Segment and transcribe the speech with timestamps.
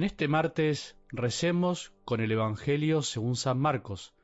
[0.00, 4.14] En este martes recemos con el Evangelio según San Marcos,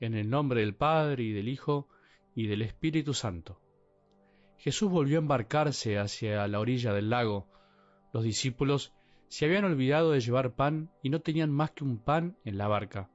[0.00, 1.86] en el nombre del Padre y del Hijo
[2.34, 3.60] y del Espíritu Santo.
[4.58, 7.46] Jesús volvió a embarcarse hacia la orilla del lago.
[8.12, 8.92] Los discípulos
[9.28, 12.66] se habían olvidado de llevar pan y no tenían más que un pan en la
[12.66, 13.08] barca.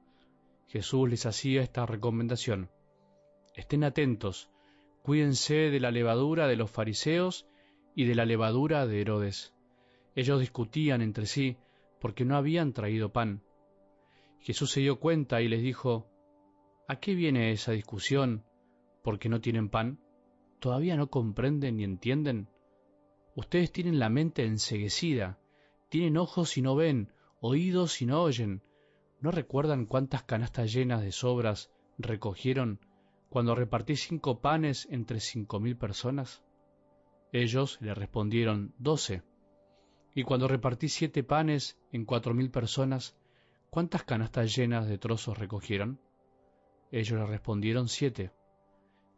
[0.68, 2.70] Jesús les hacía esta recomendación.
[3.54, 4.48] Estén atentos,
[5.02, 7.46] cuídense de la levadura de los fariseos
[7.94, 9.52] y de la levadura de Herodes.
[10.14, 11.58] Ellos discutían entre sí
[12.06, 13.42] porque no habían traído pan.
[14.38, 16.06] Jesús se dio cuenta y les dijo,
[16.86, 18.44] ¿A qué viene esa discusión
[19.02, 19.98] porque no tienen pan?
[20.60, 22.48] ¿Todavía no comprenden ni entienden?
[23.34, 25.40] Ustedes tienen la mente enseguecida,
[25.88, 28.62] tienen ojos y no ven, oídos y no oyen.
[29.20, 32.78] ¿No recuerdan cuántas canastas llenas de sobras recogieron
[33.30, 36.44] cuando repartí cinco panes entre cinco mil personas?
[37.32, 39.24] Ellos le respondieron doce.
[40.16, 43.14] Y cuando repartí siete panes en cuatro mil personas,
[43.68, 46.00] ¿cuántas canastas llenas de trozos recogieron?
[46.90, 48.32] Ellos le respondieron siete.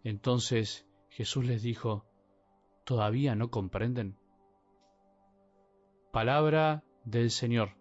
[0.02, 2.04] Entonces Jesús les dijo,
[2.82, 4.18] ¿todavía no comprenden?
[6.10, 7.76] Palabra del Señor.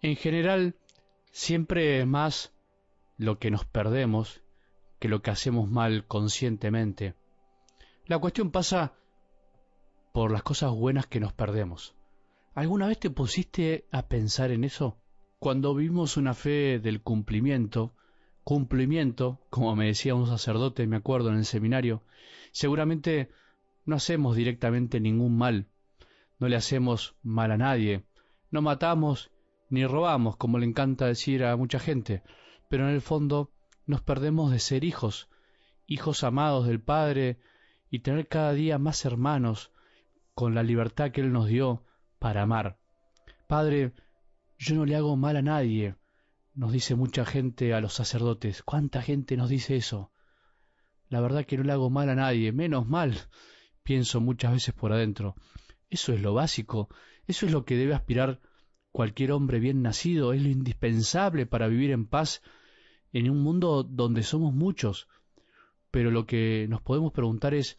[0.00, 0.76] En general,
[1.30, 2.54] siempre es más
[3.20, 4.42] lo que nos perdemos
[4.98, 7.14] que lo que hacemos mal conscientemente.
[8.06, 8.94] La cuestión pasa
[10.14, 11.94] por las cosas buenas que nos perdemos.
[12.54, 14.96] ¿Alguna vez te pusiste a pensar en eso?
[15.38, 17.94] Cuando vivimos una fe del cumplimiento,
[18.42, 22.02] cumplimiento, como me decía un sacerdote, me acuerdo en el seminario,
[22.52, 23.28] seguramente
[23.84, 25.66] no hacemos directamente ningún mal,
[26.38, 28.02] no le hacemos mal a nadie,
[28.50, 29.30] no matamos
[29.68, 32.22] ni robamos, como le encanta decir a mucha gente,
[32.70, 33.52] pero en el fondo
[33.84, 35.28] nos perdemos de ser hijos,
[35.88, 37.40] hijos amados del Padre,
[37.90, 39.72] y tener cada día más hermanos,
[40.34, 41.84] con la libertad que Él nos dio
[42.20, 42.78] para amar.
[43.48, 43.92] Padre,
[44.56, 45.96] yo no le hago mal a nadie,
[46.54, 48.62] nos dice mucha gente a los sacerdotes.
[48.62, 50.12] ¿Cuánta gente nos dice eso?
[51.08, 53.18] La verdad que no le hago mal a nadie, menos mal,
[53.82, 55.34] pienso muchas veces por adentro.
[55.88, 56.88] Eso es lo básico,
[57.26, 58.40] eso es lo que debe aspirar
[58.92, 62.42] cualquier hombre bien nacido, es lo indispensable para vivir en paz
[63.12, 65.08] en un mundo donde somos muchos.
[65.90, 67.76] Pero lo que nos podemos preguntar es,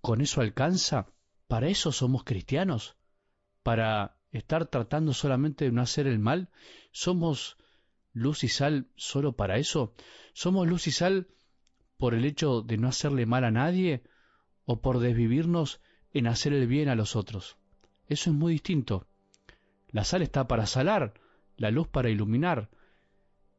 [0.00, 1.06] ¿con eso alcanza?
[1.46, 2.96] ¿Para eso somos cristianos?
[3.62, 6.50] ¿Para estar tratando solamente de no hacer el mal?
[6.92, 7.56] ¿Somos
[8.12, 9.94] luz y sal solo para eso?
[10.32, 11.28] ¿Somos luz y sal
[11.96, 14.02] por el hecho de no hacerle mal a nadie
[14.64, 15.80] o por desvivirnos
[16.12, 17.56] en hacer el bien a los otros?
[18.06, 19.06] Eso es muy distinto.
[19.90, 21.14] La sal está para salar,
[21.56, 22.70] la luz para iluminar,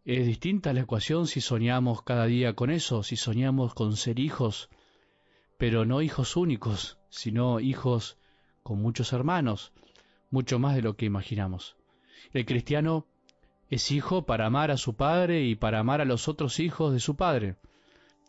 [0.06, 4.70] es distinta la ecuación si soñamos cada día con eso, si soñamos con ser hijos,
[5.58, 8.18] pero no hijos únicos, sino hijos
[8.64, 9.74] con muchos hermanos,
[10.30, 11.76] mucho más de lo que imaginamos.
[12.34, 13.06] El cristiano
[13.70, 17.00] es hijo para amar a su padre y para amar a los otros hijos de
[17.00, 17.58] su padre.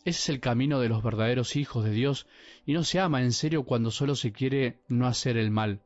[0.05, 2.27] Ese es el camino de los verdaderos hijos de Dios
[2.67, 5.83] y no se ama en serio cuando solo se quiere no hacer el mal.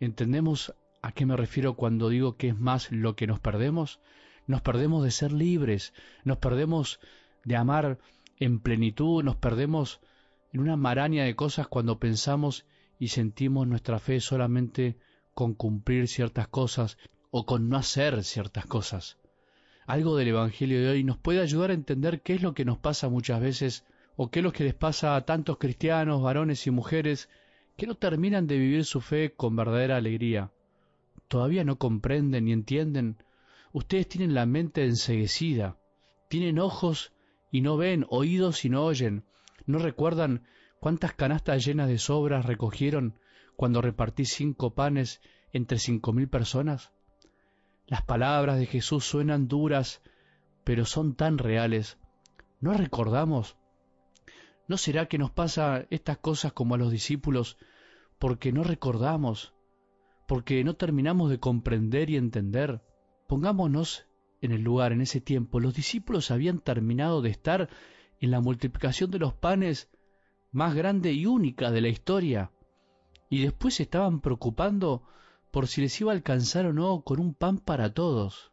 [0.00, 4.00] ¿Entendemos a qué me refiero cuando digo que es más lo que nos perdemos?
[4.46, 5.92] Nos perdemos de ser libres,
[6.24, 7.00] nos perdemos
[7.44, 7.98] de amar
[8.38, 10.00] en plenitud, nos perdemos
[10.52, 12.66] en una maraña de cosas cuando pensamos
[12.98, 14.96] y sentimos nuestra fe solamente
[15.34, 16.98] con cumplir ciertas cosas
[17.30, 19.18] o con no hacer ciertas cosas.
[19.86, 22.78] Algo del Evangelio de hoy nos puede ayudar a entender qué es lo que nos
[22.78, 23.84] pasa muchas veces
[24.16, 27.28] o qué es lo que les pasa a tantos cristianos, varones y mujeres
[27.76, 30.50] que no terminan de vivir su fe con verdadera alegría.
[31.28, 33.16] Todavía no comprenden ni entienden
[33.72, 35.78] Ustedes tienen la mente enseguecida,
[36.28, 37.14] tienen ojos
[37.50, 39.24] y no ven, oídos y no oyen.
[39.64, 40.46] ¿No recuerdan
[40.78, 43.18] cuántas canastas llenas de sobras recogieron
[43.56, 46.92] cuando repartí cinco panes entre cinco mil personas?
[47.86, 50.02] Las palabras de Jesús suenan duras,
[50.64, 51.98] pero son tan reales.
[52.60, 53.56] ¿No recordamos?
[54.68, 57.56] ¿No será que nos pasa estas cosas como a los discípulos
[58.18, 59.54] porque no recordamos,
[60.28, 62.82] porque no terminamos de comprender y entender?
[63.32, 64.04] Pongámonos
[64.42, 65.58] en el lugar, en ese tiempo.
[65.58, 67.70] Los discípulos habían terminado de estar
[68.20, 69.88] en la multiplicación de los panes
[70.50, 72.50] más grande y única de la historia,
[73.30, 75.08] y después se estaban preocupando
[75.50, 78.52] por si les iba a alcanzar o no con un pan para todos.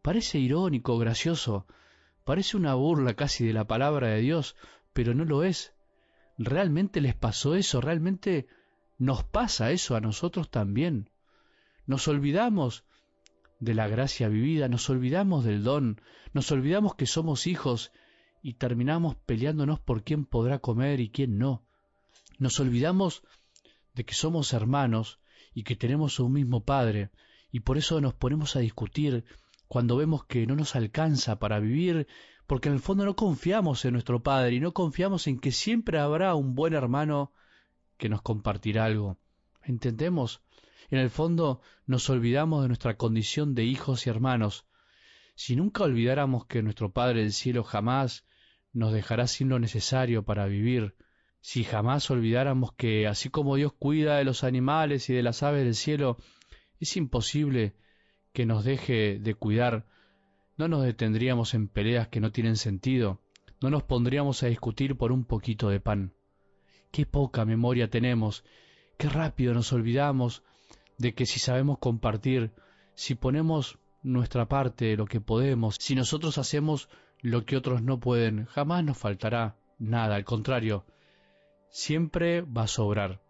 [0.00, 1.66] Parece irónico, gracioso,
[2.22, 4.54] parece una burla casi de la palabra de Dios,
[4.92, 5.74] pero no lo es.
[6.38, 8.46] Realmente les pasó eso, realmente
[8.96, 11.10] nos pasa eso a nosotros también.
[11.84, 12.84] Nos olvidamos
[13.60, 16.00] de la gracia vivida, nos olvidamos del don,
[16.32, 17.92] nos olvidamos que somos hijos
[18.42, 21.64] y terminamos peleándonos por quién podrá comer y quién no.
[22.38, 23.24] Nos olvidamos
[23.94, 25.18] de que somos hermanos
[25.54, 27.10] y que tenemos un mismo Padre,
[27.50, 29.24] y por eso nos ponemos a discutir
[29.66, 32.06] cuando vemos que no nos alcanza para vivir,
[32.46, 35.98] porque en el fondo no confiamos en nuestro Padre y no confiamos en que siempre
[35.98, 37.32] habrá un buen hermano
[37.96, 39.18] que nos compartirá algo.
[39.62, 40.40] ¿Entendemos?
[40.90, 44.66] En el fondo nos olvidamos de nuestra condición de hijos y hermanos.
[45.34, 48.24] Si nunca olvidáramos que nuestro Padre del cielo jamás
[48.72, 50.94] nos dejará sin lo necesario para vivir,
[51.40, 55.64] si jamás olvidáramos que, así como Dios cuida de los animales y de las aves
[55.64, 56.16] del cielo,
[56.80, 57.74] es imposible
[58.32, 59.86] que nos deje de cuidar,
[60.56, 63.20] no nos detendríamos en peleas que no tienen sentido,
[63.60, 66.14] no nos pondríamos a discutir por un poquito de pan.
[66.90, 68.44] Qué poca memoria tenemos,
[68.96, 70.42] qué rápido nos olvidamos
[70.98, 72.52] de que si sabemos compartir,
[72.94, 76.88] si ponemos nuestra parte lo que podemos, si nosotros hacemos
[77.20, 80.84] lo que otros no pueden, jamás nos faltará nada, al contrario,
[81.70, 83.20] siempre va a sobrar.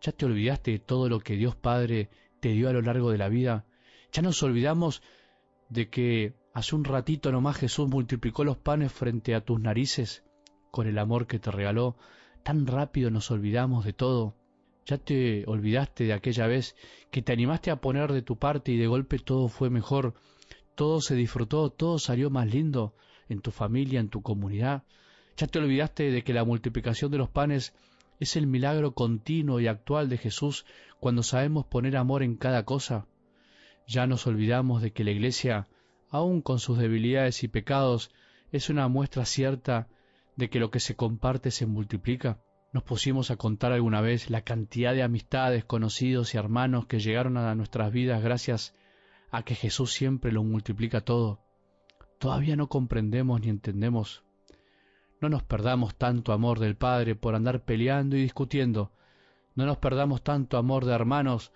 [0.00, 2.08] ¿Ya te olvidaste de todo lo que Dios Padre
[2.40, 3.64] te dio a lo largo de la vida?
[4.12, 5.02] ¿Ya nos olvidamos
[5.68, 10.24] de que hace un ratito nomás Jesús multiplicó los panes frente a tus narices
[10.70, 11.96] con el amor que te regaló?
[12.42, 14.34] Tan rápido nos olvidamos de todo.
[14.88, 16.74] ¿Ya te olvidaste de aquella vez
[17.10, 20.14] que te animaste a poner de tu parte y de golpe todo fue mejor?
[20.76, 22.94] Todo se disfrutó, todo salió más lindo
[23.28, 24.84] en tu familia, en tu comunidad.
[25.36, 27.74] ¿Ya te olvidaste de que la multiplicación de los panes
[28.18, 30.64] es el milagro continuo y actual de Jesús
[31.00, 33.06] cuando sabemos poner amor en cada cosa?
[33.86, 35.68] Ya nos olvidamos de que la Iglesia,
[36.08, 38.10] aun con sus debilidades y pecados,
[38.52, 39.86] es una muestra cierta
[40.36, 42.40] de que lo que se comparte se multiplica.
[42.70, 47.38] Nos pusimos a contar alguna vez la cantidad de amistades, conocidos y hermanos que llegaron
[47.38, 48.74] a nuestras vidas gracias
[49.30, 51.40] a que Jesús siempre lo multiplica todo.
[52.18, 54.22] Todavía no comprendemos ni entendemos.
[55.20, 58.92] No nos perdamos tanto amor del Padre por andar peleando y discutiendo.
[59.54, 61.52] No nos perdamos tanto amor de hermanos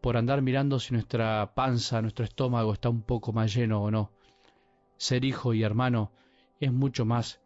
[0.00, 4.12] por andar mirando si nuestra panza, nuestro estómago está un poco más lleno o no.
[4.98, 6.12] Ser hijo y hermano
[6.60, 7.40] es mucho más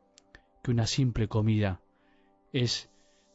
[0.63, 1.81] que una simple comida.
[2.53, 2.91] Es